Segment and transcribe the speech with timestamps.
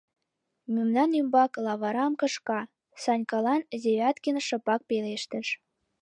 [0.73, 2.59] —Мемнан ӱмбак лавырам кышка,—
[3.03, 5.47] Санькалан Девяткин шыпак пелештыш.